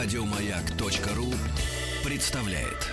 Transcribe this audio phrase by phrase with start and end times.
[0.00, 1.34] Радиомаяк.ру
[2.04, 2.86] представляет.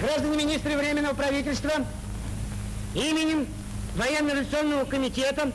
[0.00, 1.72] Граждане министры Временного правительства,
[2.94, 3.48] именем
[3.96, 5.50] Военно-революционного комитета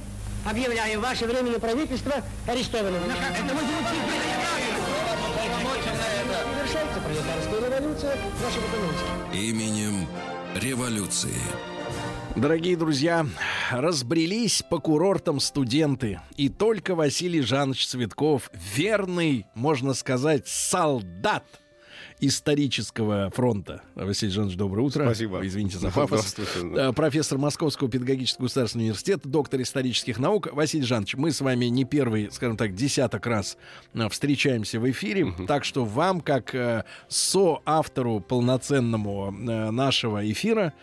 [0.46, 2.16] объявляю ваше Временное правительство
[2.46, 3.02] арестованным.
[3.06, 3.56] Это
[6.54, 9.38] Завершается пролетарская революция, документы.
[9.38, 10.06] Именем
[10.56, 11.40] революции.
[12.36, 13.28] Дорогие друзья,
[13.70, 16.20] разбрелись по курортам студенты.
[16.36, 21.46] И только Василий Жанович Цветков, верный, можно сказать, солдат–
[22.28, 23.82] исторического фронта.
[23.96, 25.04] Василий Жанович, доброе утро.
[25.04, 25.46] Спасибо.
[25.46, 26.36] Извините за пафос.
[26.76, 30.48] Э, профессор Московского педагогического государственного университета, доктор исторических наук.
[30.54, 33.58] Василий Жанович, мы с вами не первый, скажем так, десяток раз
[33.94, 35.46] э, встречаемся в эфире, угу.
[35.46, 40.74] так что вам, как э, соавтору полноценному нашего эфира,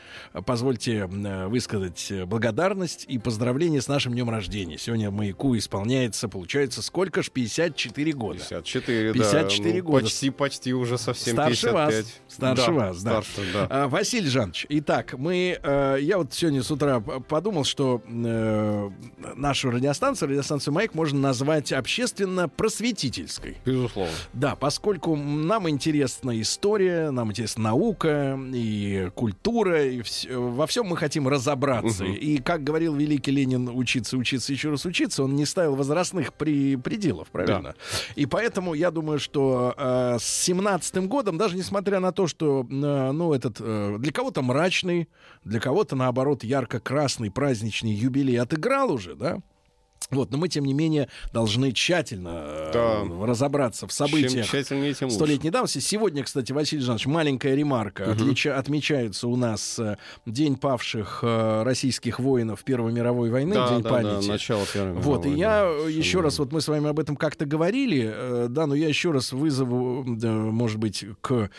[0.44, 4.76] позвольте высказать благодарность и поздравления с нашим днем рождения.
[4.78, 7.30] Сегодня маяку исполняется, получается, сколько ж?
[7.30, 8.40] 54 года.
[8.40, 9.78] 54, 54 да.
[9.78, 10.04] Ну, года.
[10.04, 11.74] Почти, почти уже совсем Старше 55.
[11.74, 12.04] вас.
[12.28, 13.22] Старше да, вас, да.
[13.22, 13.66] Старше, да.
[13.70, 18.90] А, Василий Жанович, итак, мы, э, я вот сегодня с утра подумал, что э,
[19.36, 23.56] нашу радиостанцию, радиостанцию «Маяк» можно назвать общественно-просветительской.
[23.64, 24.12] Безусловно.
[24.32, 30.96] Да, поскольку нам интересна история, нам интересна наука и культура, и вс- во всем мы
[30.96, 32.04] хотим разобраться.
[32.04, 32.14] Мгм.
[32.14, 36.76] И, как говорил великий Ленин, учиться, учиться, еще раз учиться, он не ставил возрастных при
[36.76, 37.74] пределов, правильно?
[38.16, 43.12] И поэтому я думаю, что э, с семнадцатым годом, даже несмотря на то, что, э,
[43.12, 45.08] ну, этот э, для кого-то мрачный,
[45.44, 49.38] для кого-то, наоборот, ярко-красный праздничный юбилей отыграл уже, да?
[50.10, 53.26] Вот, но мы, тем не менее, должны тщательно э, Да.
[53.26, 54.46] разобраться в событиях
[55.12, 55.78] столетней давности.
[55.78, 58.04] Сегодня, кстати, Василий Жанович, маленькая ремарка.
[58.06, 58.12] Мгм.
[58.12, 63.82] Отлича- отмечается у нас э, День павших э, российских воинов Первой мировой войны, да, День
[63.82, 64.26] да, памяти.
[64.26, 65.50] Да, начало Первой Вот, и мировой, я
[65.84, 66.44] да, еще раз, верно.
[66.46, 70.32] вот мы с вами об этом как-то говорили, да, но я еще раз вызову, да,
[70.32, 71.50] может быть, к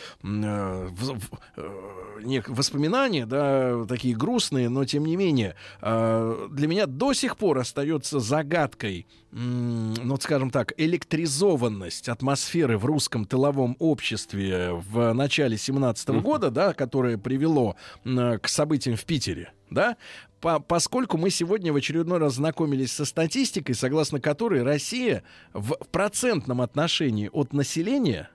[2.48, 9.08] воспоминания, да, такие грустные, но тем не менее, для меня до сих пор остается загадкой,
[9.34, 16.22] ну, скажем так, электризованность атмосферы в русском тыловом обществе в начале 17 Мгм.
[16.24, 17.76] года, да, которое привело
[18.06, 19.98] к событиям в Питере, да,
[20.40, 26.62] по- поскольку мы сегодня в очередной раз знакомились со статистикой, согласно которой Россия в процентном
[26.62, 28.30] отношении от населения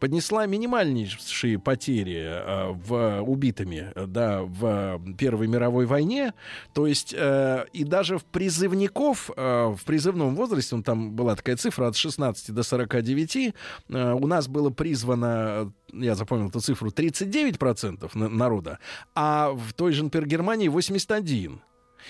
[0.00, 6.32] поднесла минимальнейшие потери э, в убитыми э, да, в Первой мировой войне.
[6.74, 11.56] То есть э, и даже в призывников э, в призывном возрасте, ну, там была такая
[11.56, 13.52] цифра от 16 до 49, э,
[13.88, 18.78] у нас было призвано, э, я запомнил эту цифру, 39% на- народа,
[19.14, 21.60] а в той же, например, Германии 81%.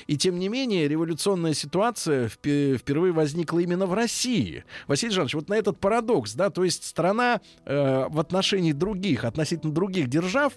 [0.07, 4.65] И тем не менее, революционная ситуация впе- впервые возникла именно в России.
[4.87, 9.73] Василий Жанович, вот на этот парадокс, да, то есть страна э, в отношении других, относительно
[9.73, 10.55] других держав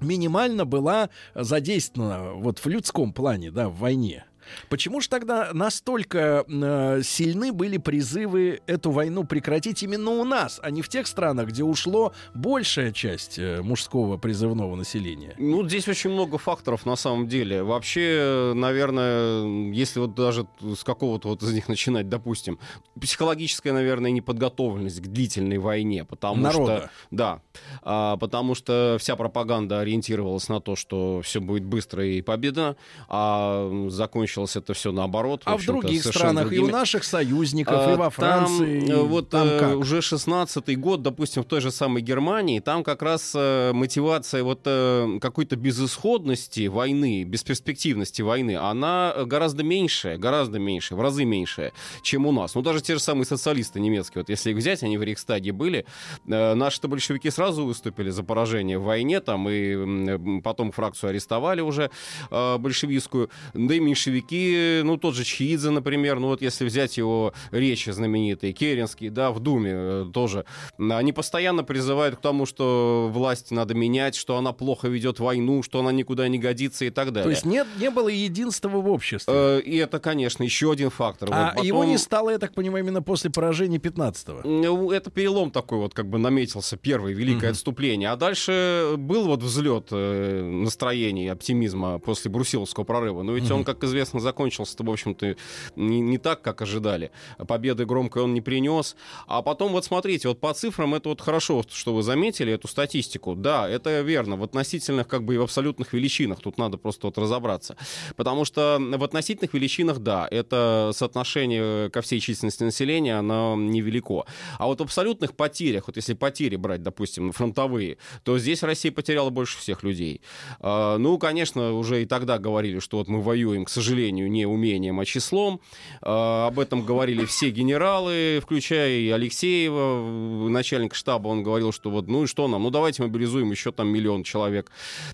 [0.00, 4.24] минимально была задействована вот в людском плане, да, в войне.
[4.68, 10.70] Почему же тогда настолько э, сильны были призывы эту войну прекратить именно у нас, а
[10.70, 15.34] не в тех странах, где ушло большая часть э, мужского призывного населения?
[15.38, 17.62] Ну, здесь очень много факторов на самом деле.
[17.62, 22.58] Вообще, наверное, если вот даже с какого-то вот из них начинать, допустим,
[23.00, 26.78] психологическая, наверное, неподготовленность к длительной войне, потому Народа.
[26.78, 26.90] что...
[27.10, 27.42] Да,
[27.82, 32.76] а, потому что вся пропаганда ориентировалась на то, что все будет быстро и победа,
[33.08, 35.42] а закончилось это все наоборот.
[35.44, 36.70] А в других странах, и у другими.
[36.72, 39.76] наших союзников, А, и во Франции, Там, э, вот там э, как?
[39.76, 44.60] уже 16-й год, допустим, в той же самой Германии, там как раз э, мотивация вот
[44.64, 51.72] э, какой-то безысходности войны, бесперспективности войны, она гораздо меньшая, гораздо меньше, в разы меньше,
[52.02, 52.54] чем у нас.
[52.54, 55.84] Ну, даже те же самые социалисты немецкие, вот если их взять, они в Рейхстаге были,
[56.26, 61.60] э, наши-то большевики сразу выступили за поражение в войне, там, и м, потом фракцию арестовали
[61.60, 61.90] уже
[62.30, 67.32] э, большевистскую, да и меньшевики, ну, тот же Чхидзе, например, ну, вот если взять его
[67.50, 70.44] речи знаменитые, Керенский, да, в Думе э, тоже,
[70.78, 75.80] они постоянно призывают к тому, что власть надо менять, что она плохо ведет войну, что
[75.80, 77.24] она никуда не годится и так далее.
[77.24, 79.32] То есть нет, не было единства в обществе.
[79.34, 81.28] Э, И это, конечно, еще один фактор.
[81.32, 84.46] а Вот потом- его не стало, я так понимаю, именно после поражения 15-го.
[84.48, 87.52] Ну, Это перелом такой вот как бы наметился, первое великое Мгм.
[87.52, 88.10] отступление.
[88.10, 93.22] А дальше был вот взлет э, настроения, оптимизма после Брусиловского прорыва.
[93.22, 93.58] Но ведь Мгм.
[93.58, 95.36] он, как известно, закончился-то, в общем-то,
[95.76, 97.10] не, не так, как ожидали.
[97.46, 98.96] Победы громкой он не принес.
[99.26, 103.34] А потом, вот смотрите, вот по цифрам это вот хорошо, что вы заметили эту статистику.
[103.34, 104.36] Да, это верно.
[104.36, 106.40] В относительных, как бы и в абсолютных величинах.
[106.40, 107.76] Тут надо просто вот разобраться.
[108.16, 114.24] Потому что в относительных величинах, да, это соотношение ко всей численности населения, оно невелико.
[114.58, 119.30] А вот в абсолютных потерях, вот если потери брать, допустим, фронтовые, то здесь Россия потеряла
[119.30, 120.20] больше всех людей.
[120.60, 125.00] А, ну, конечно, уже и тогда говорили, что вот мы воюем, к сожалению, не умением,
[125.00, 125.60] а числом.
[126.00, 132.08] А, об этом говорили все генералы, включая и Алексеева, начальник штаба, он говорил, что вот,
[132.08, 134.70] ну и что нам, ну давайте мобилизуем еще там миллион человек.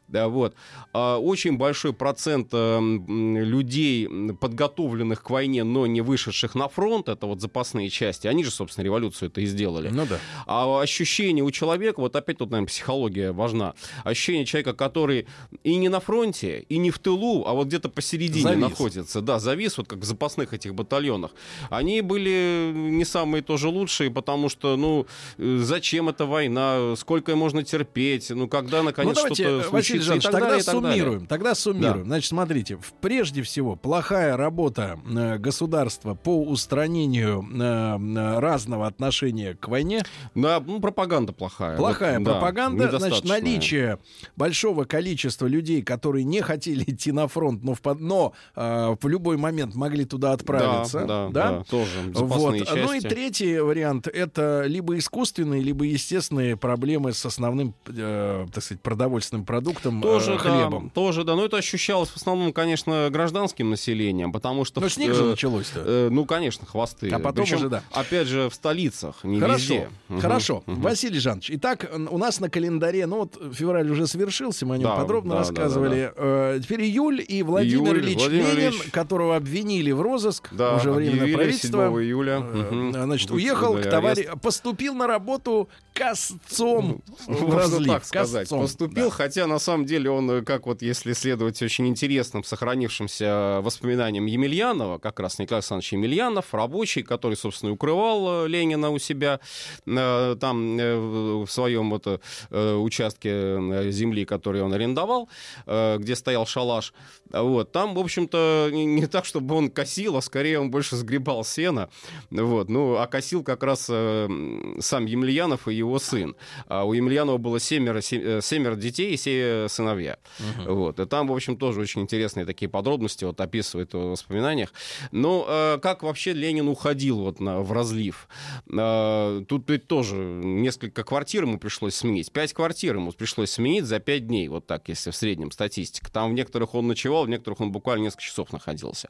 [0.09, 0.55] Да, вот.
[0.93, 4.09] А, очень большой процент э, людей,
[4.41, 8.85] подготовленных к войне, но не вышедших на фронт, это вот запасные части, они же, собственно,
[8.85, 9.89] революцию это и сделали.
[9.89, 10.19] Ну да.
[10.47, 13.75] А ощущение у человека, вот опять тут, наверное, психология важна,
[14.05, 15.27] ощущение человека, который
[15.65, 18.63] и не на фронте, и не в тылу, а вот где-то посередине завис.
[18.79, 21.33] Находится, да, завис, вот как в запасных этих батальонах,
[21.71, 25.07] они были не самые тоже лучшие, потому что, ну,
[25.39, 30.63] зачем эта война, сколько можно терпеть, ну, когда, наконец, ну, что-то Василий Жанович, тогда далее,
[30.63, 32.05] суммируем, тогда суммируем.
[32.05, 32.05] Да.
[32.05, 40.05] Значит, смотрите, прежде всего, плохая работа э, государства по устранению э, разного отношения к войне.
[40.35, 41.77] Да, ну, пропаганда плохая.
[41.77, 43.99] Плохая вот, пропаганда, да, значит, наличие
[44.37, 48.68] большого количества людей, которые не хотели идти на фронт, но в, но э,
[49.01, 51.01] в любой момент могли туда отправиться.
[51.01, 51.51] Да, да, да?
[51.59, 51.91] да тоже.
[52.15, 52.59] Вот.
[52.59, 52.79] Части.
[52.79, 58.83] Ну и третий вариант это либо искусственные, либо естественные проблемы с основным, э, так сказать,
[58.83, 60.85] продовольственным продуктом, тоже, э, хлебом.
[60.87, 61.35] Да, тоже, да.
[61.35, 64.81] Но это ощущалось в основном, конечно, гражданским населением, потому что...
[64.81, 65.81] Но снег же э, началось-то.
[65.85, 67.09] Э, ну, конечно, хвосты.
[67.11, 67.83] А потом Причем, уже, да.
[67.93, 69.89] Опять же, в столицах, не Хорошо, везде.
[70.21, 70.63] хорошо.
[70.67, 70.81] Угу.
[70.81, 74.91] Василий Жанович, итак, у нас на календаре, ну вот февраль уже свершился, мы о нем
[74.91, 76.13] да, подробно да, рассказывали.
[76.17, 76.57] Да, да, да.
[76.57, 78.91] Э, теперь июль и Владимир Ильич Владимир Ильич...
[78.91, 81.89] которого обвинили в розыск, да, уже временное правительство.
[81.89, 82.41] 7 июля.
[82.41, 82.93] Угу.
[82.93, 87.89] Значит, уехал к товарищу, поступил на работу косцом в разлив.
[87.89, 88.43] так сказать.
[88.43, 89.11] Косцом, поступил, да.
[89.11, 94.99] хотя на самом деле он, э, как вот если следовать очень интересным сохранившимся воспоминаниям Емельянова,
[94.99, 99.41] как раз Николай Александрович Емельянов, рабочий, который, собственно, укрывал Ленина у себя
[99.85, 102.21] там в своем вот,
[102.51, 105.29] участке земли, который он арендовал,
[105.67, 106.93] где стоял шалаш.
[107.31, 107.73] Вот.
[107.73, 108.38] Там, в общем-то,
[108.73, 111.89] не так, чтобы он косил, а скорее он больше сгребал сено.
[112.31, 112.69] Вот.
[112.69, 116.37] Ну, а косил как раз сам Емельянов и его сын.
[116.67, 120.19] А у Емельянова было семеро, семеро детей и все сыновья.
[120.39, 120.75] Угу.
[120.75, 121.01] Вот.
[121.01, 124.73] И там, в общем, тоже очень интересные такие подробности вот описывает в воспоминаниях.
[125.13, 128.29] Ну, э, как вообще Ленин уходил вот на, в разлив?
[128.71, 132.33] Э, тут ведь тоже несколько квартир ему пришлось сменить.
[132.33, 136.11] Пять квартир ему пришлось сменить за пять дней, вот так, если в среднем статистика.
[136.11, 139.09] Там в некоторых он ночевал, в некоторых он буквально несколько часов находился.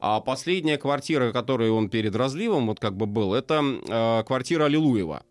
[0.00, 5.22] А последняя квартира, которую он перед разливом вот как бы был, это э, квартира Аллилуева.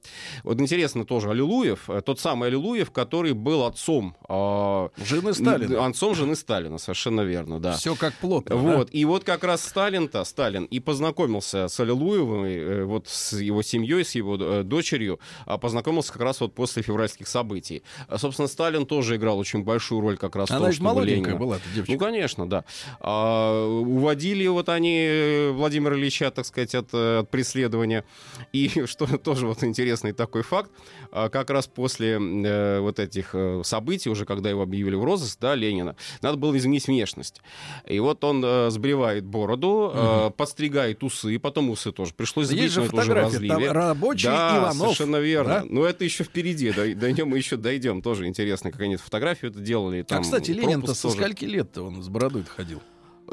[0.43, 4.15] Вот интересно тоже Аллилуев, э, тот самый Аллилуев, который был отцом...
[4.27, 5.85] Э, жены Сталина.
[5.85, 7.73] Отцом жены Сталина, совершенно верно, да.
[7.73, 8.55] Все как плотно.
[8.55, 8.93] Вот, да?
[8.93, 14.03] и вот как раз Сталин-то, Сталин, и познакомился с Аллилуевым, э, вот с его семьей,
[14.03, 17.83] с его э, дочерью, а познакомился как раз вот после февральских событий.
[18.07, 21.35] А, собственно, Сталин тоже играл очень большую роль как раз Она в том, чтобы Ленина...
[21.35, 21.93] была эта девочка.
[21.93, 22.63] Ну, конечно, да.
[23.19, 28.05] А, уводили вот они э, Владимира Ильича, так сказать, от, от преследования.
[28.53, 30.71] И что тоже вот интересный такой факт,
[31.11, 35.37] а, как раз после э, вот этих э, событий, уже когда его объявили в розыск,
[35.39, 37.41] да, Ленина, надо было изменить внешность.
[37.87, 39.93] И вот он э, сбривает бороду, угу.
[39.95, 43.49] э, подстригает усы, потом усы тоже пришлось сбрить, Есть же разливе.
[43.49, 44.77] Там рабочий да, Иванов.
[44.77, 45.61] совершенно верно.
[45.61, 45.65] Да?
[45.67, 48.01] Но это еще впереди, до, до нее мы еще дойдем.
[48.01, 50.03] Тоже интересно, как они фотографию это делали.
[50.03, 52.81] Там, а, кстати, Ленин-то со скольки лет-то он с бородой ходил?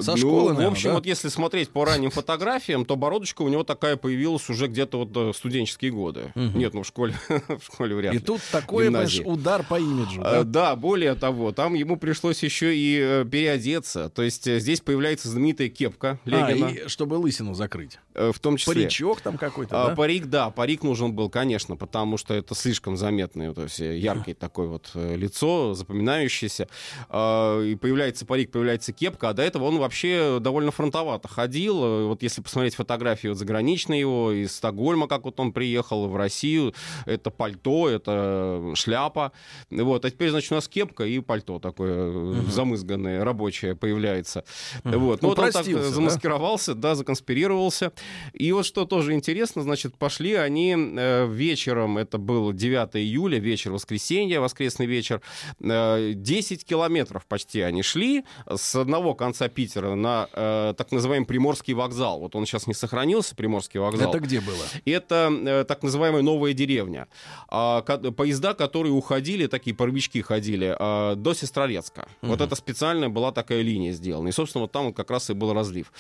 [0.00, 0.95] Со ну, школы, наверное, в общем, да?
[0.97, 5.17] вот если смотреть по ранним фотографиям, то бородочка у него такая появилась уже где-то вот
[5.17, 6.33] э, студенческие годы.
[6.35, 6.59] Угу.
[6.59, 8.19] Нет, ну в школе, в школе вряд ли.
[8.19, 10.21] И тут такой, понимаешь, удар по имиджу.
[10.23, 10.41] Да?
[10.41, 14.09] А, да, более того, там ему пришлось еще и э, переодеться.
[14.11, 16.69] То есть э, здесь появляется знаменитая кепка Ленина.
[16.69, 17.99] А, и чтобы лысину закрыть.
[18.15, 18.75] В том числе.
[18.75, 19.95] Паричок там какой-то, а, да?
[19.95, 24.69] Парик, да, парик нужен был, конечно, потому что это слишком заметное, то есть яркое такое
[24.69, 26.69] вот лицо, запоминающееся.
[27.09, 32.07] А, и появляется парик, появляется кепка, а до этого он вообще довольно фронтовато ходил.
[32.09, 36.75] Вот если посмотреть фотографии вот заграничные его, из Стокгольма, как вот он приехал в Россию,
[37.05, 39.33] это пальто, это шляпа.
[39.71, 40.05] Вот.
[40.05, 42.50] А теперь, значит, у нас кепка и пальто такое угу.
[42.50, 44.45] замызганное, рабочее появляется.
[44.85, 44.99] Угу.
[44.99, 45.23] Вот.
[45.23, 46.87] Ну, вот он так замаскировался, да?
[46.87, 47.93] да, законспирировался.
[48.33, 53.73] И вот что тоже интересно, значит, пошли они э, вечером, это был 9 июля, вечер
[53.73, 55.21] воскресенья, воскресный вечер,
[55.61, 61.26] э, 10 километров почти они шли с одного конца Питера мастера на э, так называемый
[61.26, 62.21] Приморский вокзал.
[62.21, 64.11] Вот он сейчас не сохранился, Приморский вокзал.
[64.11, 64.64] Это где было?
[64.85, 67.06] Это э, так называемая новая деревня.
[67.49, 72.09] Ко- поезда, которые уходили, такие паровички ходили, э, до Сестрорецка.
[72.23, 74.28] Вот это специальная была такая линия сделана.
[74.28, 75.92] И, собственно, вот там вот как раз и был разлив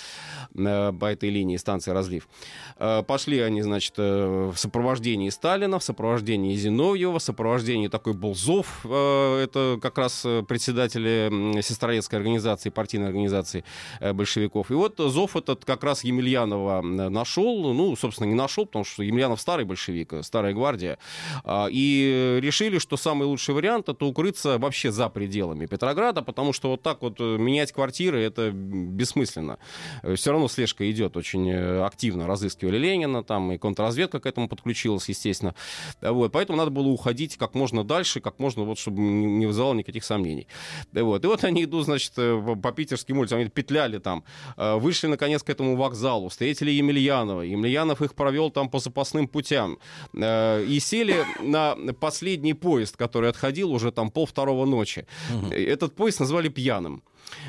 [0.54, 2.28] э, по этой линии, станции разлив.
[2.78, 8.34] Э, пошли они, значит, э, в сопровождении Сталина, в сопровождении Зиновьева, в сопровождении такой был
[8.34, 13.65] ЗОВ, э, это как раз э, председатели Сестрорецкой организации, партийной организации э,
[14.00, 14.70] большевиков.
[14.70, 19.40] И вот ЗОВ этот как раз Емельянова нашел, ну, собственно, не нашел, потому что Емельянов
[19.40, 20.98] старый большевик, э, старая гвардия,
[21.44, 26.70] А, и решили, что самый лучший вариант это укрыться вообще за пределами Петрограда, потому что
[26.70, 29.58] вот так вот э, менять квартиры это бессмысленно.
[30.14, 35.08] Все равно слежка идет очень э, активно, разыскивали Ленина, там и контрразведка к этому подключилась,
[35.08, 35.54] естественно.
[36.00, 40.04] Вот, поэтому надо было уходить как можно дальше, как можно, вот, чтобы не вызывало никаких
[40.04, 40.46] сомнений.
[40.92, 41.24] Вот.
[41.24, 44.22] И вот они идут, значит, э, по питерским улицам, они петляли там,
[44.58, 47.42] э, вышли, наконец, к этому вокзалу, встретили Емельянова.
[47.42, 49.78] Емельянов их провел там по запасным путям.
[50.14, 55.04] Э, И сели на последний поезд, который отходил уже там пол второго ночи.
[55.50, 57.02] Этот поезд назвали пьяным.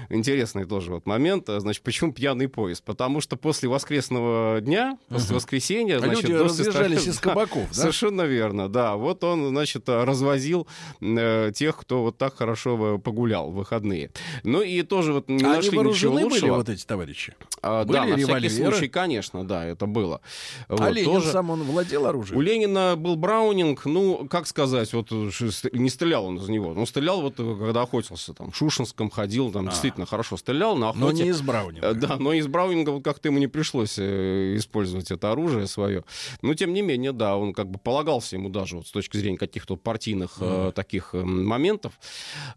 [0.10, 1.50] Интересный тоже вот момент.
[1.50, 2.84] А, Значит, почему пьяный поезд?
[2.84, 7.74] Потому что после воскресного дня, после воскресенья, А значит, люди разъезжались Сестрорецка- из кабаков, да?
[7.74, 8.96] Совершенно верно, да.
[8.96, 10.68] Вот он, значит, развозил
[11.02, 14.12] э, тех, кто вот так хорошо э, погулял в выходные.
[14.44, 16.56] Ну и тоже вот не А они нашли ничего вооружены были, лучшего.
[16.56, 17.36] вот эти товарищи?
[17.62, 18.72] А, были да, на всякий револьверы?
[18.72, 20.22] случай, конечно, да, это было.
[20.68, 22.42] а Вот, Ленин тоже- сам, он владел у оружием?
[22.42, 25.30] Ленина был Браунинг, ну, как сказать, вот э,
[25.74, 26.70] не стрелял он из него.
[26.72, 30.90] Он стрелял вот, э, когда охотился, там, в Шушинском ходил, там, действительно хорошо стрелял на
[30.90, 30.94] А.
[30.94, 31.24] Но охоте.
[31.24, 31.88] не из Браунинга.
[31.88, 36.04] Э, Да, но из Браунинга вот как-то ему не пришлось э, использовать это оружие свое.
[36.42, 39.38] Но, тем не менее, да, он как бы полагался ему даже вот с точки зрения
[39.38, 41.94] каких-то партийных э, таких э, моментов.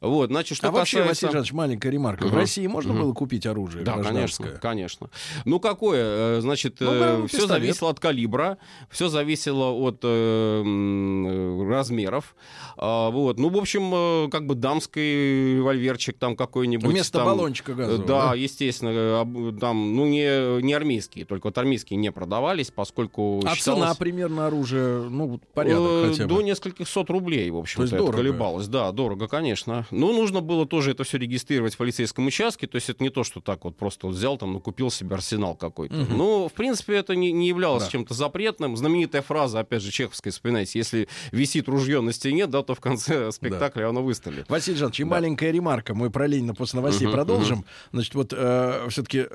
[0.00, 1.26] Вот, значит, что а вообще, касается...
[1.26, 2.24] Василий Жанович, маленькая ремарка.
[2.24, 2.36] В Мгм.
[2.36, 3.02] России можно Мгм.
[3.02, 5.10] было купить оружие Да, конечно, конечно.
[5.44, 6.40] Ну, какое?
[6.40, 8.58] Значит, Ну, да, все зависело от калибра,
[8.90, 12.34] все зависело от э, размеров.
[12.76, 13.38] А, вот.
[13.38, 16.86] Ну, в общем, как бы дамский револьверчик там какой-нибудь.
[17.00, 18.34] Вместо там, баллончика газового, э, Да, да?
[18.34, 18.90] естественно.
[18.92, 23.82] э, Там, ну, не, не армейские, только вот армейские не продавались, поскольку А считалось...
[23.82, 26.42] цена примерно оружия, ну, порядок Э, хотя До бы.
[26.42, 28.66] нескольких сот рублей, в общем-то, это колебалось.
[28.68, 29.86] Да, дорого, конечно.
[29.90, 32.66] Но нужно было тоже это все регистрировать в полицейском участке.
[32.66, 35.14] То есть это не то, что так вот просто вот взял там, ну, купил себе
[35.14, 35.94] арсенал какой-то.
[35.94, 37.90] Ну, в принципе, это не, не являлось Да.
[37.90, 38.76] чем-то запретным.
[38.76, 43.30] Знаменитая фраза, опять же, чеховская, вспоминайте, если висит ружье на стене, да, то в конце
[43.32, 44.48] спектакля оно выстрелит.
[44.48, 45.94] Василий Жанович, и маленькая ремарка.
[45.94, 47.64] Мы про Ленина после новостей Мгм, продолжим.
[47.92, 49.26] Значит, вот все-таки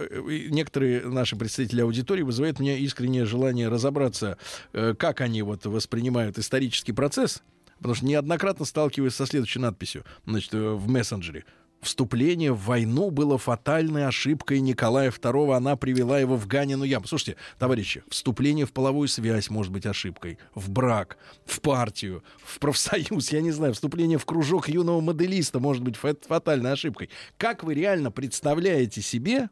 [0.50, 4.38] некоторые наши представители аудитории вызывают меня искреннее желание разобраться,
[4.74, 7.44] э, как они вот воспринимают исторический процесс.
[7.78, 11.44] Потому что неоднократно сталкиваюсь со следующей надписью значит, э, в мессенджере.
[11.86, 15.56] Вступление в войну было фатальной ошибкой Николая II.
[15.56, 17.06] Она привела его в Ганину яму.
[17.06, 20.40] Слушайте, товарищи, вступление в половую связь может быть ошибкой.
[20.56, 25.84] В брак, в партию, в профсоюз, я не знаю, вступление в кружок юного моделиста может
[25.84, 27.12] быть фат- фатальной ошибкой.
[27.38, 29.52] Как вы реально представляете себе,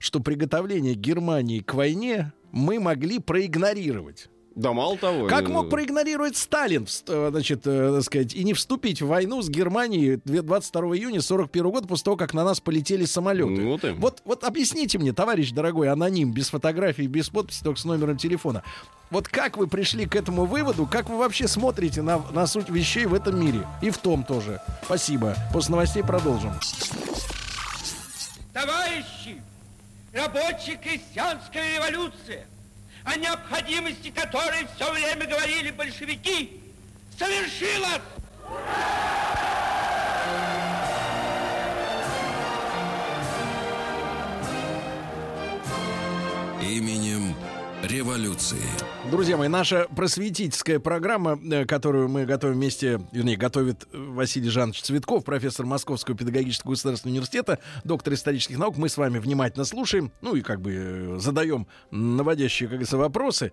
[0.00, 4.28] что приготовление Германии к войне мы могли проигнорировать?
[4.54, 5.28] Да, мало того.
[5.28, 9.40] Как э, мог проигнорировать Сталин, э, значит, э, так сказать, и не вступить в войну
[9.40, 13.50] с Германией 22 июня 41 года после того, как на нас полетели самолеты?
[13.50, 14.00] Ну, вот именно.
[14.00, 18.64] вот, вот объясните мне, товарищ дорогой, аноним, без фотографий, без подписи, только с номером телефона.
[19.10, 23.06] Вот как вы пришли к этому выводу, как вы вообще смотрите на, на суть вещей
[23.06, 23.66] в этом мире?
[23.80, 24.60] И в том тоже.
[24.84, 25.34] Спасибо.
[25.52, 26.52] После новостей продолжим.
[28.52, 29.40] Товарищи,
[30.12, 32.46] рабочая крестьянская революция,
[33.08, 36.60] о необходимости которой все время говорили большевики,
[37.18, 38.02] совершилась!
[46.60, 47.34] Именем
[47.82, 48.58] революции.
[49.10, 54.82] Друзья мои, наша просветительская программа, э, которую мы готовим вместе, вернее, готовит э, Василий Жанович
[54.82, 58.76] Цветков, профессор Московского педагогического государственного университета, доктор исторических наук.
[58.76, 63.52] Мы с вами внимательно слушаем, ну и как бы э, задаем наводящие, как говорится, вопросы.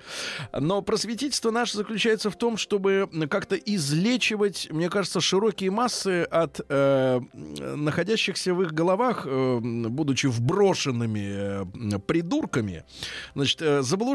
[0.52, 7.22] Но просветительство наше заключается в том, чтобы как-то излечивать, мне кажется, широкие массы от э,
[7.34, 12.84] находящихся в их головах, э, будучи вброшенными э, придурками,
[13.36, 14.15] значит, э, заблуждений.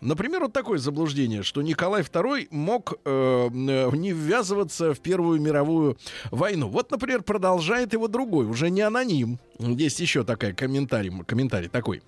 [0.00, 5.98] Например, вот такое заблуждение, что Николай II мог э, не ввязываться в Первую мировую
[6.30, 6.68] войну.
[6.68, 9.38] Вот, например, продолжает его другой, уже не аноним.
[9.58, 12.02] Есть еще такая комментарий, комментарий такой.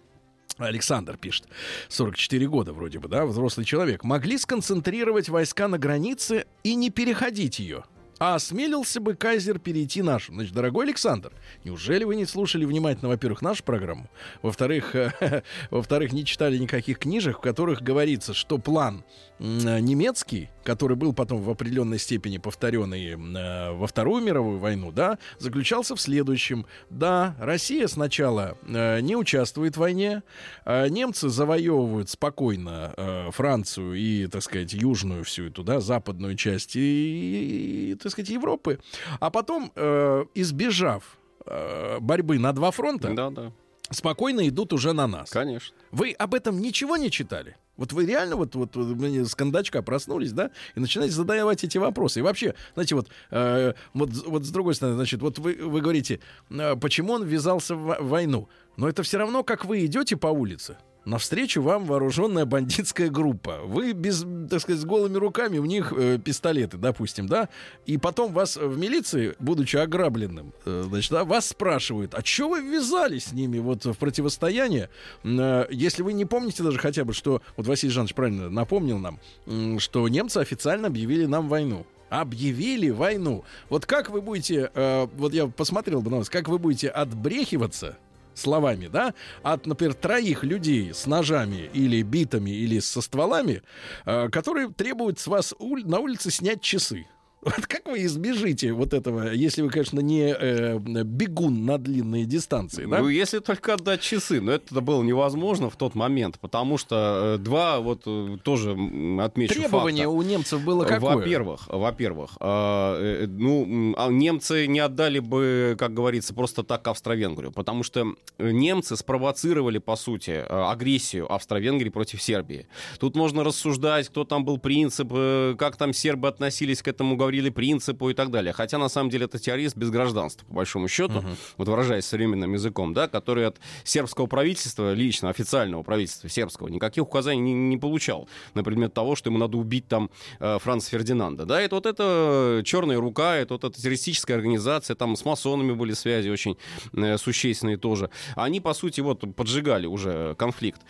[0.58, 1.46] Александр пишет,
[1.88, 4.04] 44 года вроде бы, да, взрослый человек.
[4.04, 7.84] Могли сконцентрировать войска на границе и не переходить ее.
[8.20, 10.34] А осмелился бы кайзер перейти нашу?
[10.34, 11.32] Значит, дорогой Александр,
[11.64, 14.10] неужели вы не слушали внимательно, во-первых, нашу программу?
[14.42, 14.94] Во-вторых,
[15.70, 19.04] во-вторых, не читали никаких книжек, в которых говорится, что план
[19.38, 25.94] немецкий, который был потом в определенной степени повторенный э, во Вторую мировую войну, да, заключался
[25.96, 26.66] в следующем.
[26.90, 30.22] Да, Россия сначала э, не участвует в войне,
[30.64, 36.76] э, немцы завоевывают спокойно э, Францию и, так сказать, южную всю эту, да, западную часть
[36.76, 38.78] и, и так сказать, Европы,
[39.18, 43.52] а потом, э, избежав э, борьбы на два фронта, Да, да.
[43.90, 45.30] Спокойно идут уже на нас.
[45.30, 45.76] Конечно.
[45.90, 47.56] Вы об этом ничего не читали?
[47.76, 52.20] Вот вы реально вот, вот, вот с кондачка проснулись, да, и начинаете задавать эти вопросы.
[52.20, 56.20] И вообще, знаете, вот, э, вот, вот с другой стороны, значит, вот вы, вы говорите,
[56.50, 58.50] э, почему он ввязался в войну?
[58.76, 63.60] Но это все равно, как вы идете по улице, навстречу вам вооруженная бандитская группа.
[63.64, 67.48] Вы без, так сказать, с голыми руками, у них э, пистолеты, допустим, да,
[67.86, 72.60] и потом вас в милиции, будучи ограбленным, э, значит, да, вас спрашивают, а что вы
[72.60, 74.90] ввязались с ними вот в противостояние?
[75.24, 79.18] Э, если вы не помните даже хотя бы, что, вот Василий Жанович правильно напомнил нам,
[79.46, 81.86] м, что немцы официально объявили нам войну.
[82.10, 83.44] Объявили войну.
[83.68, 87.96] Вот как вы будете, э, вот я посмотрел бы на вас, как вы будете отбрехиваться
[88.40, 93.62] словами, да, от, например, троих людей с ножами или битами или со стволами,
[94.06, 97.06] э, которые требуют с вас уль- на улице снять часы.
[97.42, 102.84] Вот как вы избежите вот этого, если вы, конечно, не э, бегун на длинные дистанции,
[102.84, 102.98] да?
[102.98, 107.42] Ну, если только отдать часы, но это было невозможно в тот момент, потому что э,
[107.42, 108.72] два, вот э, тоже
[109.20, 110.18] отмечу Требование факта.
[110.18, 111.16] у немцев было какое?
[111.16, 117.52] Во-первых, во-первых, а, э, ну, а немцы не отдали бы, как говорится, просто так Австро-Венгрию,
[117.52, 122.66] потому что немцы спровоцировали, по сути, э, агрессию Австро-Венгрии против Сербии.
[122.98, 127.50] Тут можно рассуждать, кто там был принцип, э, как там сербы относились к этому, говорили
[127.50, 128.52] принципу и так далее.
[128.52, 131.22] Хотя, на самом деле, это террорист без гражданства, по большому счету,
[131.56, 137.40] вот выражаясь современным языком, да, который от сербского правительства, лично официального правительства сербского, никаких указаний
[137.40, 140.10] не, не получал на предмет того, что ему надо убить там
[140.40, 141.44] э, Франца Фердинанда.
[141.46, 145.92] Да, это вот это черная рука, это вот эта террористическая организация, там с масонами были
[145.92, 146.56] связи очень
[146.94, 148.10] э, существенные тоже.
[148.34, 150.80] Они, по сути, вот поджигали уже конфликт.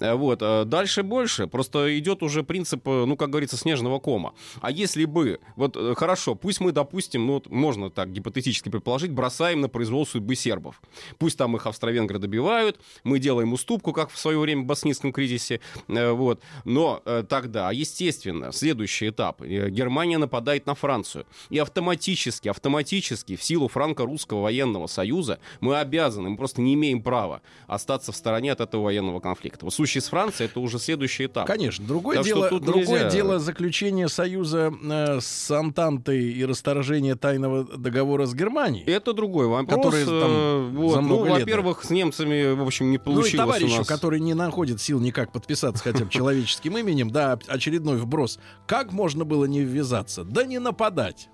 [0.00, 0.38] Э, Вот.
[0.68, 1.46] Дальше больше.
[1.48, 4.32] Просто идет уже принцип, ну, как говорится, снежного кома.
[4.60, 9.60] А если бы, вот хорошо, пусть мы, допустим, ну, вот можно так гипотетически предположить, бросаем
[9.60, 10.80] на произвол судьбы сербов.
[11.18, 15.60] Пусть там их австро-венгры добивают, мы делаем уступку, как в свое время в боснийском кризисе,
[15.88, 16.40] э, вот.
[16.64, 19.42] Но э, тогда, естественно, следующий этап.
[19.42, 21.26] Э, Германия нападает на Францию.
[21.50, 27.42] И автоматически, автоматически, в силу франко-русского военного союза, мы обязаны, мы просто не имеем права
[27.66, 29.64] остаться в стороне от этого военного конфликта.
[29.64, 31.46] Вот в случае с Францией это уже следующий этап.
[31.46, 33.10] Конечно, другое Так дело, другое нельзя.
[33.10, 35.77] дело заключение союза э, с Антантой
[36.12, 38.84] и расторжение тайного договора с Германией.
[38.84, 39.76] Это другой вопрос.
[39.76, 40.94] Которые там э, вот.
[40.94, 43.78] за много ну, лет, во-первых, с немцами, в общем, не Ну получилось и товарищу, у
[43.78, 43.86] нас.
[43.86, 48.38] который не находит сил никак подписаться хотя бы человеческим именем, да, очередной вброс.
[48.66, 50.24] Как можно было не ввязаться?
[50.24, 51.28] Да не нападать.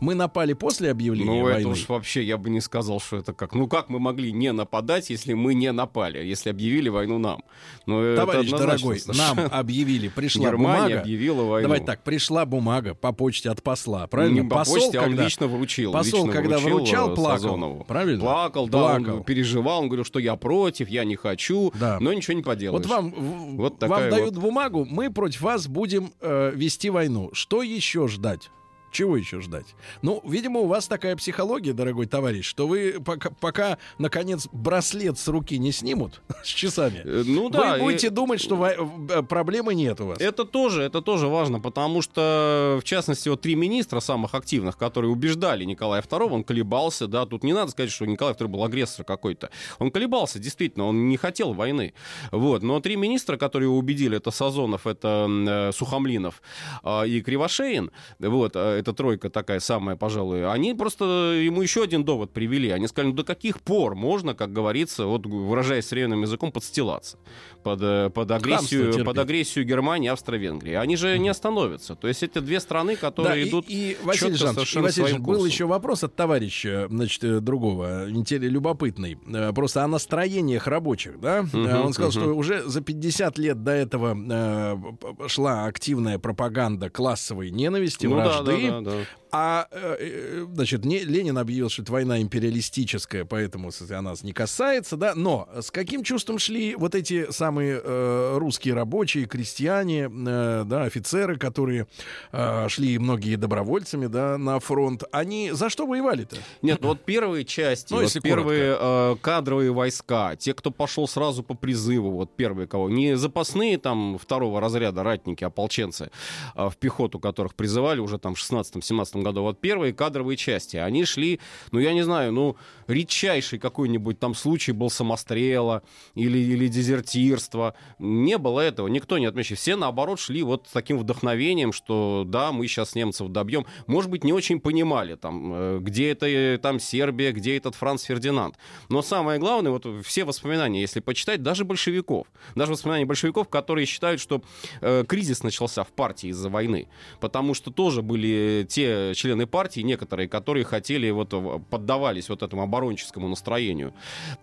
[0.00, 1.58] Мы напали после объявления Ну, войны.
[1.60, 3.54] это уж вообще, я бы не сказал, что это как.
[3.54, 7.42] Ну, как мы могли не нападать, если мы не напали, если объявили войну нам?
[7.86, 9.34] Ну, это Товарищ дорогой, совершенно.
[9.42, 11.00] нам объявили, пришла Германия бумага.
[11.00, 11.68] объявила войну.
[11.68, 14.40] Давайте так, пришла бумага по почте от посла, правильно?
[14.42, 15.92] Не по Посол, почте, а он когда- лично вручил.
[15.92, 17.38] посол, лично когда вручал, э, плакал.
[17.42, 17.84] Сазонову.
[17.84, 18.20] Правильно?
[18.20, 19.16] Плакал, да, Плакал.
[19.16, 21.98] он переживал, он говорил, что я против, я не хочу, Да.
[22.00, 22.84] но ничего не поделаешь.
[22.84, 27.30] Вот вам, Вот вам дают бумагу, мы против вас будем э, вести войну.
[27.32, 28.50] Что еще ждать?
[28.96, 29.74] Чего еще ждать?
[30.00, 35.28] Ну, видимо, у вас такая психология, дорогой товарищ, что вы пока, пока наконец, браслет с
[35.28, 39.22] руки не снимут с часами, Э, Ну да, вы и- будете думать, что во- э,
[39.22, 40.18] проблемы нет у вас.
[40.18, 45.10] Это тоже, это тоже важно, потому что, в частности, вот три министра самых активных, которые
[45.10, 49.04] убеждали Николая II, он колебался, да, тут не надо сказать, что Николай II был агрессор
[49.04, 49.50] какой-то.
[49.78, 51.92] Он колебался, действительно, он не хотел войны.
[52.32, 56.40] Вот, но три министра, которые его убедили, это Сазонов, это э, Сухомлинов
[56.82, 61.04] э, и Кривошеин, вот, э, эта тройка такая самая, пожалуй, они просто
[61.42, 62.70] ему еще один довод привели.
[62.70, 67.18] Они сказали, ну до каких пор можно, как говорится, вот выражаясь современным языком, подстилаться
[67.64, 70.74] под, э, под агрессию, под агрессию Германии и Австро-Венгрии.
[70.74, 71.96] Они же не остановятся.
[71.96, 75.08] То есть это две страны, которые Да, и- идут и, Василий четко Жанович, и, Василий
[75.08, 80.68] своим был еще вопрос от товарища, значит, э, другого, интерес- любопытный, э, просто о настроениях
[80.68, 81.44] рабочих, да?
[81.52, 82.20] Э, Он сказал, мгм.
[82.20, 88.24] что уже за 50 лет до этого э, шла активная пропаганда классовой ненависти, Ну да,
[88.42, 88.70] вражды.
[88.70, 88.92] да, да.
[89.38, 94.32] А, э, э, значит, не, Ленин объявил, что это война империалистическая, поэтому она нас не
[94.32, 95.12] касается, да.
[95.14, 101.36] Но с каким чувством шли вот эти самые э, русские рабочие, крестьяне, э, да, офицеры,
[101.36, 101.86] которые
[102.32, 105.04] э, шли многие добровольцами, да, на фронт?
[105.12, 106.36] Они за что воевали-то?
[106.62, 111.06] Нет, ну вот первые части, Ну, вот если первые э, кадровые войска, те, кто пошел
[111.06, 116.10] сразу по призыву, вот первые кого, не запасные там второго разряда ратники, ополченцы,
[116.54, 121.04] а в пехоту которых призывали уже там в 16-17 году, вот первые кадровые части, они
[121.04, 121.40] шли,
[121.72, 125.82] ну я не знаю, ну редчайший какой-нибудь там случай был самострела
[126.14, 130.98] или, или дезертирства, не было этого, никто не отмечал, все наоборот шли вот с таким
[130.98, 136.10] вдохновением, что да, мы сейчас немцев добьем, может быть, не очень понимали там, э, где
[136.10, 138.56] это э, там Сербия, где этот Франц Фердинанд,
[138.88, 144.20] но самое главное, вот все воспоминания, если почитать, даже большевиков, даже воспоминания большевиков, которые считают,
[144.20, 144.42] что
[144.80, 146.88] э, кризис начался в партии из-за войны,
[147.20, 151.34] потому что тоже были те члены партии, некоторые, которые хотели, вот,
[151.70, 153.92] поддавались вот этому оборонческому настроению.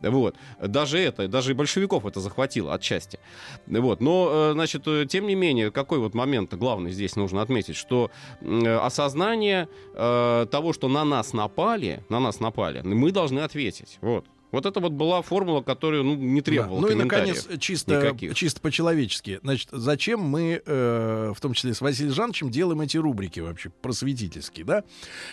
[0.01, 0.35] Вот.
[0.61, 3.19] Даже это, даже и большевиков это захватило отчасти.
[3.67, 4.01] Вот.
[4.01, 8.11] Но, э, значит, э, тем не менее, какой вот момент главный здесь нужно отметить, что
[8.41, 13.97] э, осознание э, того, что на нас напали, на нас напали, мы должны ответить.
[14.01, 14.25] Вот.
[14.53, 16.45] Вот это вот была формула, которую ну, не Да.
[16.45, 18.35] требовала Ну и, наконец, чисто, никаких.
[18.35, 19.39] чисто по-человечески.
[19.41, 24.63] Значит, зачем мы, э, в том числе с Василием Жановичем, делаем эти рубрики вообще просветительские,
[24.63, 24.83] да?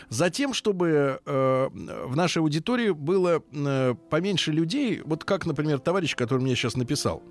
[0.08, 1.68] Затем, чтобы э,
[2.06, 7.22] в нашей аудитории было э, поменьше людей, вот как, например, товарищ, который мне сейчас написал,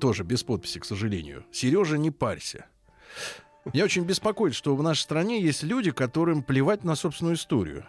[0.00, 1.44] тоже без подписи, к сожалению.
[1.52, 2.64] Сережа, не парься.
[3.70, 7.84] Меня очень беспокоит, что в нашей стране есть люди, которым плевать на собственную историю.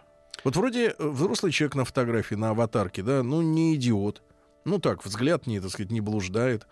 [0.45, 4.21] Вот вроде э, взрослый человек на фотографии, на аватарке, да, ну не идиот.
[4.63, 6.67] Ну так, взгляд не, так сказать, не блуждает.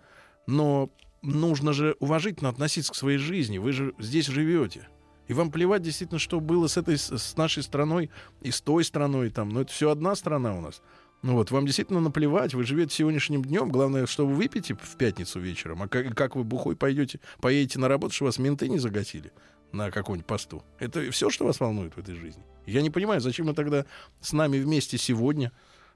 [0.46, 0.92] Но
[1.24, 3.58] нужно же уважительно относиться к своей жизни.
[3.58, 4.88] Вы же здесь живете.
[5.28, 9.32] И вам плевать действительно, что было с этой, с нашей страной и с той страной
[9.32, 9.50] там.
[9.50, 10.84] Но это все одна страна у нас.
[11.24, 13.70] Ну вот, вам действительно наплевать, вы живете сегодняшним днем.
[13.70, 17.88] Главное, что вы выпьете в пятницу вечером, а как, как вы бухой пойдете, поедете на
[17.88, 19.32] работу, что вас менты не загасили
[19.74, 20.64] на каком-нибудь посту.
[20.80, 22.44] Это все, что вас волнует в этой жизни.
[22.66, 23.86] Я не понимаю, зачем вы тогда
[24.22, 25.52] с нами вместе сегодня.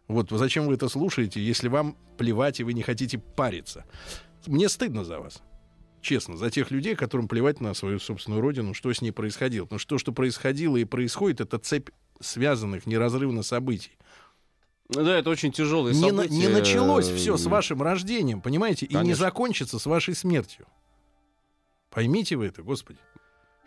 [0.07, 3.85] Вот зачем вы это слушаете, если вам плевать и вы не хотите париться.
[4.45, 5.41] Мне стыдно за вас.
[6.01, 9.65] Честно, за тех людей, которым плевать на свою собственную родину, что с ней происходило.
[9.65, 13.91] Потому что то, что происходило и происходит, это цепь связанных неразрывно событий.
[14.89, 16.33] Ну Да, это очень тяжелые Не, на- события.
[16.35, 19.25] не началось все с вашим рождением, понимаете, и не Конечно.
[19.25, 20.65] закончится с вашей смертью.
[21.89, 22.99] Поймите вы это, господи.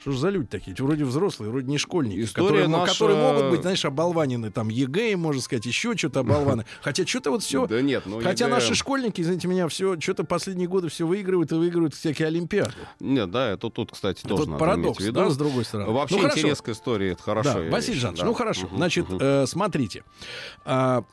[0.01, 0.75] Что ж за люди такие?
[0.79, 5.17] Вроде взрослые, вроде не школьники, История которые, наша- которые могут быть, знаешь, оболванены, там, ЕГЭ,
[5.17, 6.65] можно сказать, еще что-то оболваны.
[6.81, 7.67] Хотя что-то вот все...
[7.67, 11.53] Да нет, ну Хотя ЕГЭ наши школьники, извините меня, все что-то последние годы все выигрывают
[11.53, 12.73] и выигрывают всякие олимпиады.
[12.99, 15.93] Нет, да, это тут, кстати, тоже надо парадокс, да, с другой стороны.
[15.93, 16.39] Вообще Ну, хорошо.
[16.41, 17.53] интерес к истории, это хорошо.
[17.63, 18.27] Да, Василий Жанович, да.
[18.27, 18.71] ну хорошо.
[18.75, 20.05] Значит, э, смотрите.
[20.65, 21.05] А,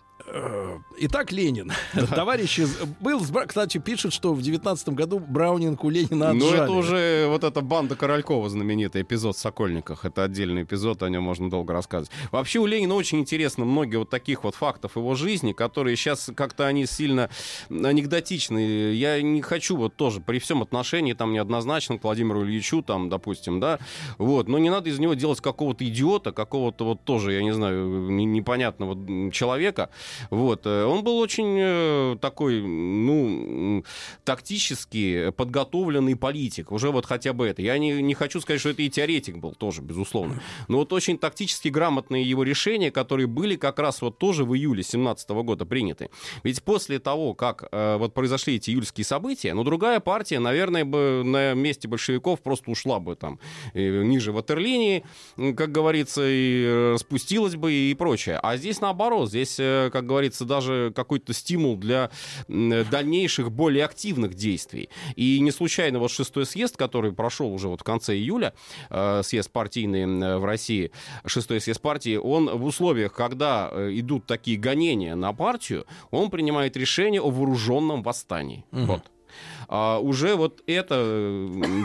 [0.99, 1.71] Итак, Ленин.
[2.15, 6.63] Товарищи, из- был, кстати, пишут, что в 19 году Браунинг у Ленина Ну, отжали.
[6.63, 10.03] это уже вот эта банда Королькова знаменитый эпизод в Сокольниках.
[10.03, 12.11] Это отдельный эпизод, о нем можно долго рассказывать.
[12.31, 16.67] Вообще у Ленина очень интересно многие вот таких вот фактов его жизни, которые сейчас как-то
[16.67, 17.29] они сильно
[17.69, 18.93] анекдотичны.
[18.93, 23.59] Я не хочу вот тоже при всем отношении там неоднозначно к Владимиру Ильичу, там, допустим,
[23.61, 23.79] да,
[24.17, 28.09] вот, но не надо из него делать какого-то идиота, какого-то вот тоже, я не знаю,
[28.09, 29.89] не- непонятного человека,
[30.29, 30.65] вот.
[30.65, 33.83] Э, Он был очень э, такой, ну,
[34.23, 37.61] тактически подготовленный политик, уже вот хотя бы это.
[37.61, 41.17] Я не, не хочу сказать, что это и теоретик был тоже, безусловно, но вот очень
[41.17, 46.09] тактически грамотные его решения, которые были как раз вот тоже в июле 17 года приняты.
[46.43, 51.21] Ведь после того, как э, вот произошли эти июльские события, ну, другая партия, наверное, бы
[51.23, 53.39] на месте большевиков просто ушла бы там
[53.73, 55.03] ниже ватерлинии,
[55.35, 58.39] как говорится, и распустилась бы и прочее.
[58.41, 62.09] А здесь наоборот, здесь, как говорится, даже какой-то стимул для
[62.47, 64.89] дальнейших, более активных действий.
[65.15, 68.53] И не случайно вот шестой съезд, который прошел уже вот в конце июля,
[68.89, 70.91] э, съезд партийный в России,
[71.25, 76.77] шестой съезд партии, он в условиях, когда э, идут такие гонения на партию, он принимает
[76.77, 78.65] решение о вооруженном восстании.
[78.71, 79.03] Вот.
[79.67, 80.95] А уже вот это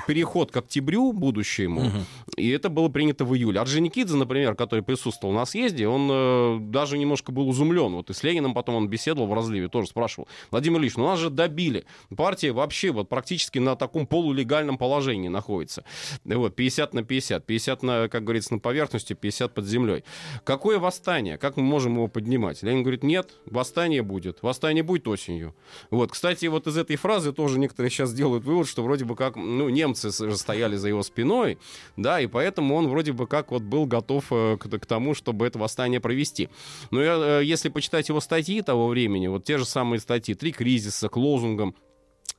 [0.07, 1.91] переход к октябрю будущему,
[2.37, 3.61] и это было принято в июле.
[3.61, 7.93] Орджоникидзе, например, который присутствовал на съезде, он э, даже немножко был изумлен.
[7.93, 10.29] Вот и с Лениным потом он беседовал в разливе, тоже спрашивал.
[10.51, 11.85] Владимир Ильич, ну нас же добили.
[12.17, 15.85] Партия вообще вот практически на таком полулегальном положении находится.
[16.25, 17.45] Вот, 50 на 50.
[17.47, 20.05] 50, на, как говорится, на поверхности, 50 под землей.
[20.45, 21.39] Какое восстание?
[21.39, 22.63] Как мы можем его поднимать?
[22.63, 24.43] Ленин говорит, нет, восстание будет.
[24.43, 25.55] Восстание будет осенью.
[25.91, 29.17] Вот, кстати, вот из этой фразы тоже некоторые некоторые сейчас делают вывод, что вроде бы
[29.17, 31.59] как, ну, немцы стояли за его спиной,
[31.97, 35.47] да, и поэтому он вроде бы как вот был готов э, к, к тому, чтобы
[35.47, 36.51] это восстание провести.
[36.91, 41.09] Но э, если почитать его статьи того времени, вот те же самые статьи «Три кризиса»,
[41.09, 41.75] к лозунгам,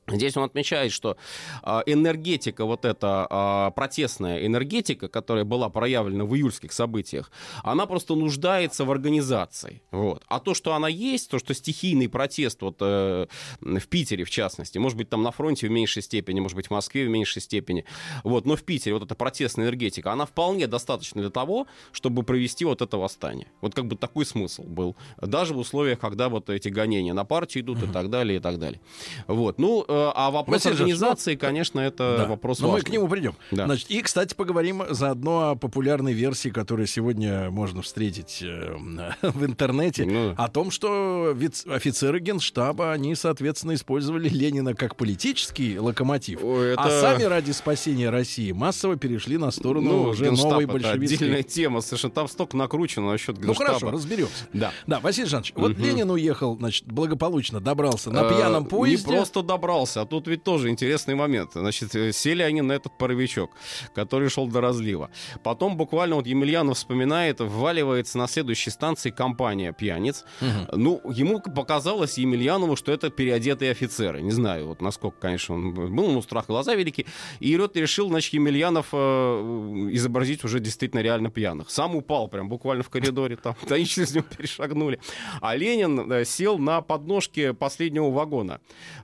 [0.06, 1.16] Здесь он отмечает, что
[1.62, 7.30] э, энергетика, вот эта э, протестная энергетика, которая была проявлена в июльских событиях,
[7.62, 9.82] она просто нуждается в организации.
[9.90, 10.22] Вот.
[10.28, 13.26] А то, что она есть, то, что стихийный протест вот, э,
[13.60, 16.70] в Питере, в частности, может быть, там на фронте в меньшей степени, может быть, в
[16.70, 17.86] Москве в меньшей степени,
[18.24, 22.66] вот, но в Питере вот эта протестная энергетика, она вполне достаточна для того, чтобы провести
[22.66, 23.48] вот это восстание.
[23.62, 24.96] Вот как бы такой смысл был.
[25.16, 28.58] Даже в условиях, когда вот эти гонения на партию идут и так далее, и так
[28.58, 28.82] далее.
[29.28, 29.58] Вот.
[29.58, 32.26] Ну, Э, а вопрос Василий организации, Жаш, конечно, это да.
[32.26, 32.82] вопрос Но важный.
[32.82, 33.36] мы к нему придем.
[33.50, 33.66] Да.
[33.66, 38.76] Значит, и, кстати, поговорим заодно о популярной версии, которую сегодня можно встретить э,
[39.22, 40.34] в интернете, ну.
[40.36, 41.36] о том, что
[41.68, 46.82] офицеры генштаба, они, соответственно, использовали Ленина как политический локомотив, Ой, это...
[46.82, 51.26] а сами ради спасения России массово перешли на сторону ну, уже новой большевистской.
[51.28, 53.54] отдельная тема, совершенно там столько накручено насчет генштаба.
[53.58, 54.46] Ну хорошо, разберемся.
[54.52, 54.72] Да.
[54.86, 55.62] Да, Василий Жанович, угу.
[55.62, 59.10] вот Ленин уехал, значит, благополучно добрался на пьяном поезде.
[59.10, 60.00] Не просто добрался, добрался.
[60.00, 61.50] А тут ведь тоже интересный момент.
[61.54, 63.50] Значит, э, сели они на этот паровичок,
[63.94, 65.10] который шел до разлива.
[65.42, 70.24] Потом буквально вот Емельянов вспоминает, вваливается на следующей станции компания пьяниц.
[70.40, 70.78] Угу.
[70.78, 74.22] Ну, ему показалось Емельянову, что это переодетые офицеры.
[74.22, 77.06] Не знаю, вот насколько, конечно, он был, ну, страх глаза велики.
[77.40, 81.70] И вот решил, значит, Емельянов э, изобразить уже действительно реально пьяных.
[81.70, 84.98] Сам упал прям буквально в коридоре, там, они через него перешагнули.
[85.40, 88.60] А Ленин э, сел на подножке последнего вагона.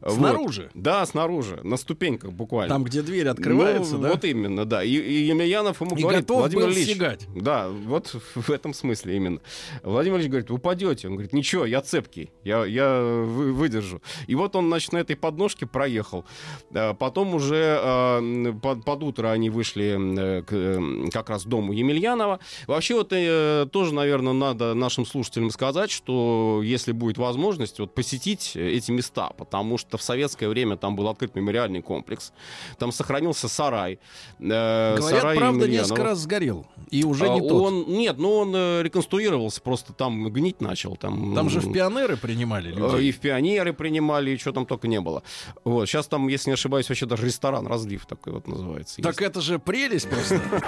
[0.06, 0.69] Снаружи?
[0.74, 2.74] Да, снаружи, на ступеньках буквально.
[2.74, 4.10] Там, где дверь открывается, ну, да?
[4.10, 4.84] Вот именно, да.
[4.84, 7.26] И, и Емельянов ему и говорит, готов Владимир был Ильич, стегать.
[7.34, 9.40] Да, вот в этом смысле именно.
[9.82, 11.08] Владимир Ильич говорит, упадете.
[11.08, 14.00] Он говорит, ничего, я цепкий, я, я выдержу.
[14.26, 16.24] И вот он, значит, на этой подножке проехал.
[16.72, 21.72] А потом уже а, под, под утро они вышли э, к э, как раз дому
[21.72, 22.40] Емельянова.
[22.66, 28.52] Вообще вот э, тоже, наверное, надо нашим слушателям сказать, что если будет возможность, вот посетить
[28.54, 32.32] эти места, потому что в советское время время там был открыт мемориальный комплекс.
[32.78, 33.98] Там сохранился сарай.
[34.38, 35.88] Э, Говорят, сарай правда, Емельянова.
[35.88, 36.66] несколько раз сгорел.
[36.90, 37.52] И уже не а, тот.
[37.52, 40.96] Он, нет, но он э, реконструировался, просто там гнить начал.
[40.96, 43.08] Там, там же в пионеры принимали людей.
[43.08, 45.22] И в пионеры принимали, и что там только не было.
[45.64, 45.86] Вот.
[45.86, 48.96] Сейчас там, если не ошибаюсь, вообще даже ресторан «Разлив» такой вот называется.
[49.02, 49.22] Так есть.
[49.22, 50.40] это же прелесть просто.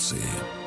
[0.00, 0.59] революции.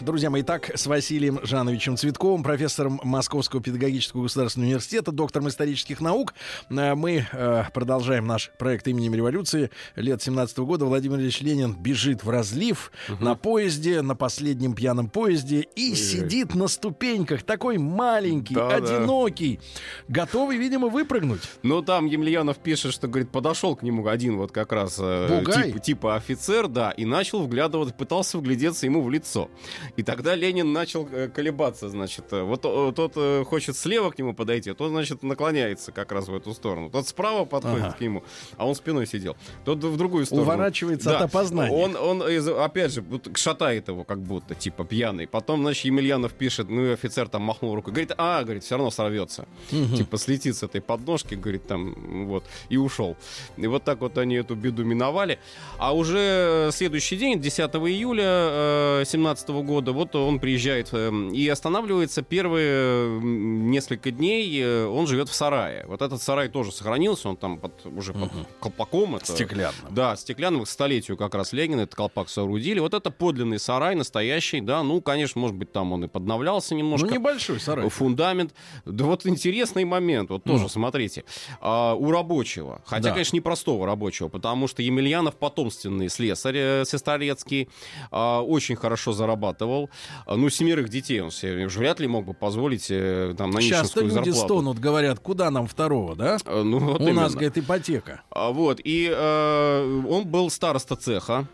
[0.00, 6.32] Друзья мои, так с Василием Жановичем Цветковым, профессором Московского педагогического государственного университета, доктором исторических наук.
[6.70, 9.70] Э, мы э, продолжаем наш проект именем революции.
[9.96, 13.22] Лет 17 -го года Владимир Ильич Ленин бежит в разлив угу.
[13.22, 15.96] на поезде, на последнем пьяном поезде и Ой.
[15.96, 19.60] сидит на ступеньках, такой маленький, да, одинокий,
[20.08, 20.22] да.
[20.22, 21.42] готовый, видимо, выпрыгнуть.
[21.62, 25.78] Ну, там Емельянов пишет, что, говорит, подошел к нему один вот как раз э, типа,
[25.78, 29.50] типа офицер, да, и начал вглядываться, пытался вглядеться ему в лицо.
[29.96, 32.26] И тогда Ленин начал э, колебаться, значит.
[32.32, 36.34] Э, вот э, тот хочет слева к нему подойти, тот, значит, наклоняется как раз в
[36.34, 36.90] эту сторону.
[36.90, 37.96] Тот справа подходит ага.
[37.96, 38.22] к нему,
[38.56, 39.36] а он спиной сидел.
[39.64, 40.44] Тот в другую сторону.
[40.44, 41.16] Уворачивается да.
[41.16, 41.74] от опознания.
[41.74, 42.22] Он, он,
[42.62, 45.26] опять же, шатает его как будто, типа пьяный.
[45.26, 47.92] Потом, значит, Емельянов пишет, ну и офицер там махнул рукой.
[47.92, 49.46] Говорит, а, говорит, все равно сорвется.
[49.72, 49.96] Угу.
[49.96, 53.16] Типа слетит с этой подножки, говорит, там, вот, и ушел.
[53.56, 55.38] И вот так вот они эту беду миновали.
[55.78, 62.22] А уже следующий день, 10 июля 17 года, года, вот он приезжает эм, и останавливается
[62.22, 65.84] первые несколько дней, э, он живет в сарае.
[65.86, 68.46] Вот этот сарай тоже сохранился, он там под, уже под угу.
[68.60, 69.16] колпаком.
[69.16, 69.74] Это, стеклянным.
[69.90, 72.78] Да, стеклянным, к столетию как раз Ленина этот колпак соорудили.
[72.80, 77.06] Вот это подлинный сарай, настоящий, да, ну, конечно, может быть, там он и подновлялся немножко.
[77.06, 77.88] Ну, небольшой сарай.
[77.88, 78.54] Фундамент.
[78.84, 80.68] Да вот интересный момент, вот тоже, ну.
[80.68, 81.24] смотрите,
[81.60, 83.10] а, у рабочего, хотя, да.
[83.12, 87.68] конечно, непростого рабочего, потому что Емельянов потомственный слесарь э, сестрорецкий,
[88.10, 89.90] а, очень хорошо зарабатывал зарабатывал.
[90.26, 94.00] А, ну, семерых детей он себе вряд ли мог бы позволить э, там, на Часто
[94.00, 94.38] люди зарплату.
[94.40, 96.38] стонут, говорят, куда нам второго, да?
[96.44, 97.22] А, ну, вот У именно.
[97.22, 98.22] нас, говорит, ипотека.
[98.30, 101.46] А, вот, и э, он был староста цеха.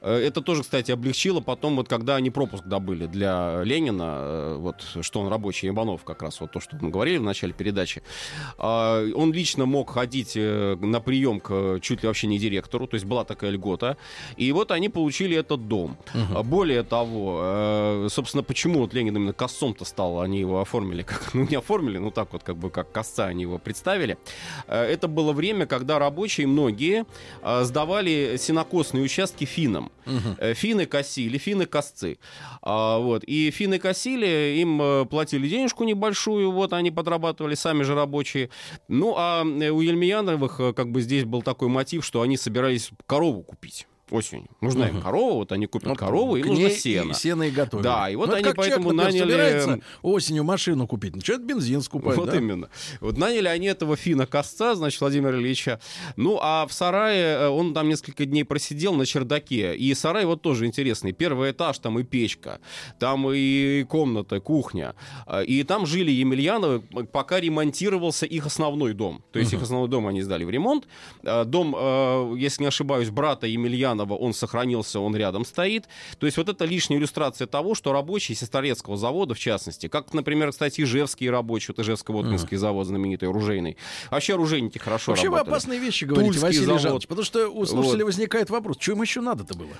[0.00, 4.76] Э, это тоже, кстати, облегчило потом, вот когда они пропуск добыли для Ленина, э, вот
[5.02, 8.02] что он рабочий Иванов, как раз вот то, что мы говорили в начале передачи,
[8.58, 12.94] а, он лично мог ходить э, на прием к чуть ли вообще не директору, то
[12.94, 13.96] есть была такая льгота,
[14.36, 15.96] и вот они получили этот дом.
[16.14, 16.42] Угу.
[16.44, 21.56] Более того, собственно, почему вот Ленин именно косцом-то стал, они его оформили, как, ну не
[21.56, 24.18] оформили, ну так вот как бы как косца они его представили.
[24.66, 27.04] Это было время, когда рабочие многие
[27.62, 29.89] сдавали сенокосные участки финнам.
[30.04, 30.36] Дом.
[30.38, 32.18] Э, Финны косили, финны косцы.
[32.62, 33.24] А, вот.
[33.24, 38.50] И финны косили, им э, платили денежку небольшую, вот они подрабатывали, сами же рабочие.
[38.88, 43.42] Ну, а э, у Ельмияновых как бы здесь был такой мотив, что они собирались корову
[43.42, 44.48] купить осенью.
[44.60, 47.10] Нужна им корова, вот они купят Вот корову, и к нужно сено.
[47.12, 47.84] И сено и готовят.
[47.84, 51.14] Да, и вот Ну, это они как поэтому человек, например, наняли- собирается осенью машину купить.
[51.14, 52.36] Ну, это бензин скупать, Вот да?
[52.36, 52.68] именно.
[53.00, 55.80] Вот наняли они этого фина Косца, значит, Владимира Ильича.
[56.16, 59.74] Ну, а в сарае э, он там несколько дней просидел на чердаке.
[59.76, 61.12] И сарай вот тоже интересный.
[61.12, 62.60] Первый этаж, там и печка,
[62.98, 64.94] там и комната, кухня.
[65.26, 66.80] А, И там жили Емельяновы,
[67.12, 69.22] пока ремонтировался их основной дом.
[69.32, 70.86] То есть их основной дом они сдали в ремонт.
[71.24, 75.84] А, Дом, э, если не ошибаюсь, брата Емельянова, он сохранился, он рядом стоит.
[76.18, 80.50] То есть вот это лишняя иллюстрация того, что рабочие Сестрорецкого завода, в частности, как, например,
[80.52, 83.76] кстати, ижевские рабочие, вот Ижевско-Воткинский завод знаменитый, оружейный.
[84.10, 85.52] Вообще оружейники хорошо Вообще вы работали.
[85.54, 86.80] опасные вещи говорите, Тульский Василий завод.
[86.82, 88.12] Жанович, потому что у слушателя Вот.
[88.12, 89.70] возникает вопрос, что им еще надо-то было?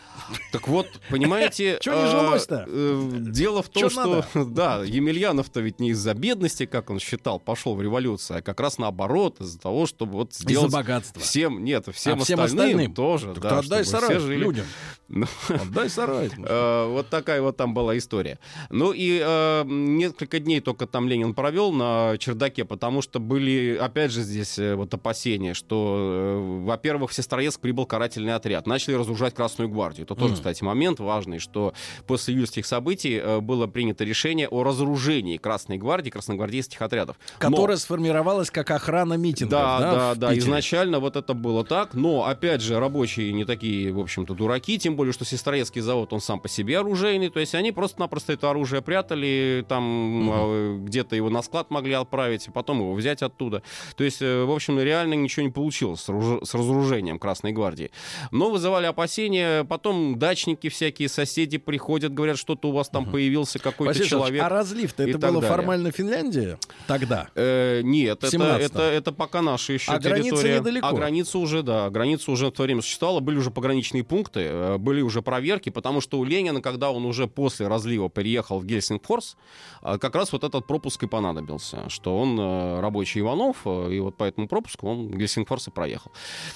[0.53, 1.79] Так вот, понимаете...
[1.83, 2.65] Чё не э, жилось-то?
[2.69, 4.25] э, Дело в том, что...
[4.35, 8.79] Да, Емельянов-то ведь не из-за бедности, как он считал, пошел в революцию, а как раз
[8.79, 10.73] наоборот, из-за того, чтобы вот Из-за сделать...
[10.73, 11.23] богатства.
[11.23, 12.95] Всем, нет, всем, А всем остальным, остальным?
[12.95, 14.45] тоже, Так да, отдай сарай все жили.
[14.45, 14.67] людям.
[15.13, 16.31] Ну, Отдай сарай.
[16.39, 18.39] Э, Вот такая вот там была история.
[18.71, 24.13] Ну и э, несколько дней только там Ленин провел на чердаке, потому что были, опять
[24.13, 28.69] же, здесь э, вот опасения, что, во-первых, в Сестрорецк прибыл карательный отряд.
[28.69, 30.05] Начали разоружать Красную гвардию.
[30.07, 31.75] Это тоже, кстати, момент важный, что
[32.07, 37.17] после июльских событий было принято решение о разоружении Красной гвардии, красногвардейских отрядов.
[37.39, 39.51] Которая сформировалась как охрана митингов.
[39.51, 40.39] да, да, да.
[40.39, 44.97] Изначально вот это было так, но опять же рабочие не такие, в общем-то, дураки, тем
[45.01, 48.83] более, что Сестрорецкий завод он сам по себе оружейный, то есть они просто-напросто это оружие
[48.83, 53.63] прятали, там э, где-то его на склад могли отправить, а потом его взять оттуда.
[53.97, 57.91] То есть, э, в общем, реально ничего не получилось с, оружи- с разоружением Красной гвардии.
[58.31, 63.93] Но вызывали опасения, потом дачники всякие, соседи приходят, говорят, что-то у вас там появился какой-то
[63.93, 64.43] Василий человек.
[64.43, 65.49] а разлив-то это было далее.
[65.49, 67.29] формально Финляндия тогда?
[67.35, 68.61] Э, нет, это, 17-м.
[68.61, 70.59] это, это пока наша еще А граница территория.
[70.61, 70.87] недалеко.
[70.87, 74.77] А граница уже, да, граница уже в то время существовала, были уже пограничные пункты, э,
[74.91, 79.37] были уже проверки, потому что у Ленина, когда он уже после разлива переехал в Гельсингфорс,
[79.83, 84.01] э, как раз вот этот пропуск и понадобился, что он э, рабочий Иванов, э, и
[84.01, 86.11] вот по этому пропуску он Гельсингфорс и проехал.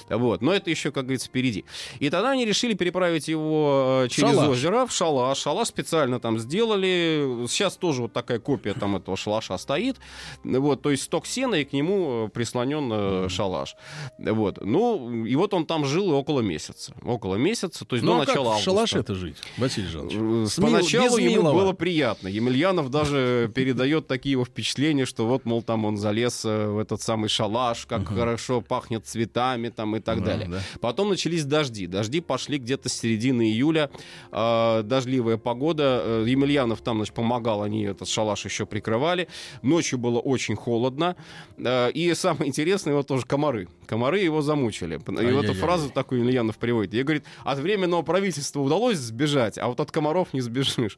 [0.09, 1.63] Вот, но это еще, как говорится, впереди.
[2.01, 4.49] И тогда они решили переправить его э, через Шалаш.
[4.49, 5.37] озеро в шалаш.
[5.37, 7.45] Шалаш специально там сделали.
[7.47, 9.95] Сейчас тоже вот такая копия там этого шалаша стоит.
[10.43, 13.75] Вот, то есть сток сена, и к нему прислонен шалаш.
[14.17, 14.59] Вот.
[14.61, 16.93] Ну, и вот он там жил около месяца.
[17.01, 18.63] Около месяца, то есть Ну, а как начала в августа.
[18.71, 20.13] шалаше-то жить, Василий Жанович?
[20.15, 21.53] Э, С Поначалу ему милого.
[21.53, 22.27] было приятно.
[22.27, 27.01] Емельянов даже передает такие его впечатления, что вот, мол, там он залез э, в этот
[27.01, 30.47] самый шалаш, как хорошо пахнет цветами там и так Да, далее.
[30.49, 30.59] да.
[30.81, 31.87] Потом начались дожди.
[31.87, 33.89] Дожди пошли где-то с середины июля.
[34.31, 36.01] Э, дождливая погода.
[36.03, 39.27] Э, Емельянов там, значит, помогал, они этот шалаш еще прикрывали.
[39.61, 41.15] Ночью было очень холодно.
[41.57, 43.67] Э, и самое интересное, вот тоже комары.
[43.85, 44.95] Комары его замучили.
[44.95, 46.93] И вот эту фразу такую Емельянов приводит.
[46.93, 50.97] Я говорит, от временного правительства удалось сбежать, а вот от комаров не сбежишь.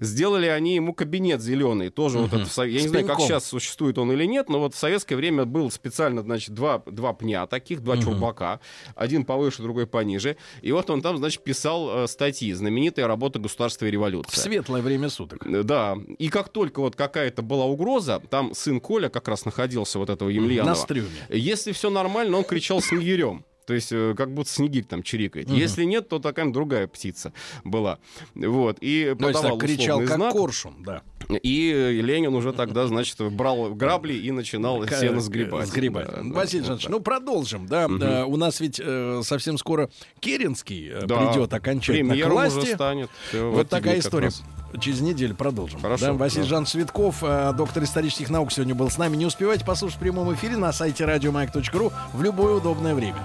[0.00, 3.44] Сделали они ему кабинет зеленый, тоже вот это, в я С не знаю, как сейчас
[3.46, 7.46] существует он или нет, но вот в советское время был специально, значит, два, два пня
[7.46, 8.04] таких, два Мгм.
[8.04, 8.60] чурбака,
[8.94, 13.86] один повыше, другой пониже, и вот он там, значит, писал э, статьи, знаменитая работа «Государство
[13.86, 14.40] и В революция».
[14.40, 15.46] светлое время суток.
[15.46, 19.98] Э, Да, и как только вот какая-то была угроза, там сын Коля как раз находился,
[19.98, 20.70] вот этого Емельянова.
[20.70, 21.08] На стрюме.
[21.28, 23.44] Если все нормально, он кричал снегирем.
[23.66, 25.48] То есть, э, как будто снегирь там чирикает.
[25.48, 25.58] Мгм.
[25.58, 27.98] Если нет, то такая другая птица была.
[28.34, 28.78] Вот.
[28.80, 30.32] И То есть подавал так кричал, как знак.
[30.32, 31.02] коршун, да.
[31.42, 35.66] И Ленин уже тогда, значит, брал грабли и начинал К- сено сгребать.
[35.68, 36.06] Сгребать.
[36.06, 36.92] Да, да, Василий вот Жанович, так.
[36.92, 37.88] ну продолжим, да.
[37.88, 38.02] Мгм.
[38.02, 42.58] Э, у нас ведь э, совсем скоро Керенский э, Да, придет окончательно к власти.
[42.58, 43.10] уже станет.
[43.34, 44.28] Вот такая история.
[44.28, 44.42] раз.
[44.80, 45.80] Через неделю продолжим.
[45.80, 46.48] Хорошо, Да, Василий да.
[46.48, 49.16] Жан Цветков, э, доктор исторических наук, сегодня был с нами.
[49.16, 53.18] Не успевайте послушать в прямом эфире на сайте радиомаяк.ру в любое удобное время.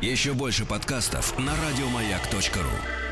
[0.00, 3.07] Еще больше подкастов на радиомаяк.ру.